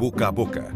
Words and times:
boca 0.00 0.28
a 0.28 0.32
boca. 0.32 0.72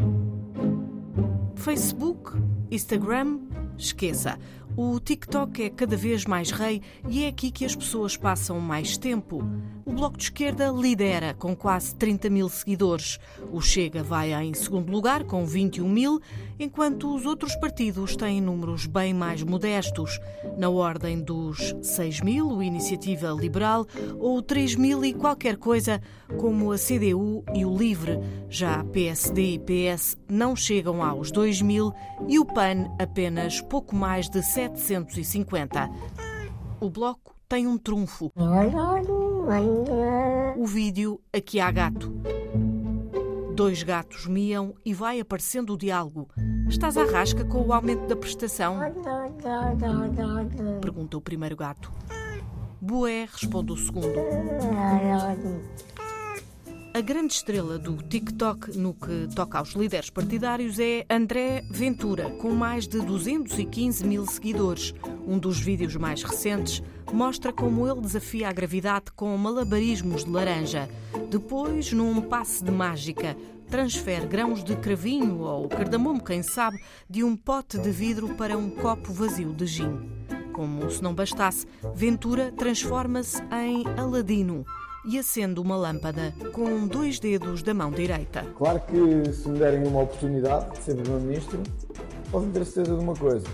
Facebook, 1.55 2.37
Instagram, 2.69 3.49
esqueça. 3.77 4.37
O 4.77 4.99
TikTok 4.99 5.63
é 5.63 5.69
cada 5.69 5.95
vez 5.95 6.25
mais 6.25 6.51
rei 6.51 6.81
e 7.07 7.23
é 7.23 7.27
aqui 7.29 7.49
que 7.49 7.63
as 7.63 7.73
pessoas 7.73 8.17
passam 8.17 8.59
mais 8.59 8.97
tempo. 8.97 9.41
O 9.85 9.93
Bloco 9.93 10.17
de 10.17 10.23
Esquerda 10.23 10.67
lidera, 10.69 11.33
com 11.33 11.55
quase 11.55 11.95
30 11.95 12.29
mil 12.29 12.49
seguidores. 12.49 13.17
O 13.51 13.61
Chega 13.61 14.03
vai 14.03 14.33
em 14.33 14.53
segundo 14.53 14.91
lugar, 14.91 15.23
com 15.23 15.45
21 15.45 15.87
mil, 15.87 16.19
enquanto 16.59 17.15
os 17.15 17.25
outros 17.25 17.55
partidos 17.55 18.17
têm 18.17 18.41
números 18.41 18.85
bem 18.85 19.13
mais 19.13 19.43
modestos, 19.43 20.19
na 20.57 20.69
ordem 20.69 21.21
dos 21.21 21.73
6 21.81 22.21
mil, 22.21 22.49
o 22.49 22.63
Iniciativa 22.63 23.29
Liberal, 23.29 23.87
ou 24.19 24.41
3 24.41 24.75
mil 24.75 25.05
e 25.05 25.13
qualquer 25.13 25.55
coisa, 25.55 26.01
como 26.37 26.71
a 26.73 26.77
CDU 26.77 27.45
e 27.53 27.63
o 27.63 27.77
Livre. 27.77 28.19
Já 28.49 28.83
PSD 28.83 29.53
e 29.53 29.59
PS 29.59 30.17
não 30.27 30.53
chegam 30.55 31.01
aos 31.01 31.31
2 31.31 31.61
mil 31.61 31.93
e 32.27 32.39
o 32.39 32.45
PAN 32.45 32.89
apenas 32.99 33.61
pouco 33.65 33.95
mais 33.95 34.29
de 34.29 34.41
7 34.41 34.79
750. 34.79 35.89
O 36.79 36.89
bloco 36.89 37.35
tem 37.47 37.67
um 37.67 37.77
trunfo. 37.77 38.31
O 40.57 40.65
vídeo 40.65 41.19
Aqui 41.33 41.59
há 41.59 41.71
gato. 41.71 42.13
Dois 43.53 43.83
gatos 43.83 44.27
miam 44.27 44.73
e 44.83 44.93
vai 44.93 45.19
aparecendo 45.19 45.73
o 45.73 45.77
diálogo. 45.77 46.27
Estás 46.67 46.97
à 46.97 47.05
rasca 47.05 47.45
com 47.45 47.61
o 47.61 47.73
aumento 47.73 48.05
da 48.07 48.15
prestação? 48.15 48.79
Pergunta 50.81 51.17
o 51.17 51.21
primeiro 51.21 51.55
gato. 51.55 51.91
Bué, 52.81 53.27
responde 53.31 53.71
o 53.71 53.77
segundo. 53.77 54.13
A 56.95 57.01
grande 57.01 57.33
estrela 57.33 57.77
do 57.77 57.97
TikTok 57.97 58.77
no 58.77 58.93
que 58.93 59.27
toca 59.35 59.59
aos 59.59 59.73
líderes 59.73 60.09
partidários 60.09 60.79
é 60.79 61.05
André 61.09 61.61
Ventura, 61.69 62.29
com 62.37 62.51
mais 62.51 62.87
de 62.87 63.01
215 63.01 64.05
mil 64.05 64.25
seguidores. 64.25 64.93
Um 65.27 65.37
dos 65.37 65.59
vídeos 65.59 65.97
mais 65.97 66.23
recentes 66.23 66.81
mostra 67.11 67.51
como 67.51 67.85
ele 67.85 67.99
desafia 67.99 68.47
a 68.47 68.53
gravidade 68.53 69.11
com 69.13 69.35
malabarismos 69.35 70.23
de 70.23 70.31
laranja. 70.31 70.87
Depois, 71.29 71.91
num 71.91 72.21
passe 72.21 72.63
de 72.63 72.71
mágica, 72.71 73.35
transfere 73.69 74.25
grãos 74.25 74.63
de 74.63 74.77
cravinho 74.77 75.41
ou 75.41 75.67
cardamomo, 75.67 76.23
quem 76.23 76.41
sabe, 76.41 76.81
de 77.09 77.25
um 77.25 77.35
pote 77.35 77.77
de 77.77 77.91
vidro 77.91 78.35
para 78.35 78.57
um 78.57 78.69
copo 78.69 79.11
vazio 79.11 79.51
de 79.51 79.65
gin. 79.65 79.99
Como 80.53 80.89
se 80.89 81.03
não 81.03 81.13
bastasse, 81.13 81.67
Ventura 81.93 82.53
transforma-se 82.53 83.43
em 83.51 83.83
Aladino 83.99 84.65
e 85.05 85.19
acende 85.19 85.59
uma 85.59 85.75
lâmpada 85.75 86.33
com 86.51 86.87
dois 86.87 87.19
dedos 87.19 87.61
da 87.61 87.73
mão 87.73 87.91
direita. 87.91 88.43
Claro 88.57 88.81
que 88.81 89.31
se 89.31 89.47
me 89.47 89.59
derem 89.59 89.85
uma 89.87 90.01
oportunidade 90.01 90.71
de 90.71 90.77
ser 90.79 90.95
Primeiro-Ministro, 90.95 91.61
podem 92.31 92.51
ter 92.51 92.65
certeza 92.65 92.97
de 92.97 93.03
uma 93.03 93.15
coisa: 93.15 93.47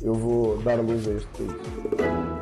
eu 0.00 0.14
vou 0.14 0.58
dar 0.62 0.80
luz 0.80 1.06
a 1.08 1.12
este 1.12 1.28
país. 1.28 2.33